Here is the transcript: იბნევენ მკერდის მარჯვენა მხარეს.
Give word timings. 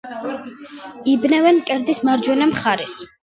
იბნევენ 1.11 1.59
მკერდის 1.59 2.01
მარჯვენა 2.09 2.49
მხარეს. 2.55 2.97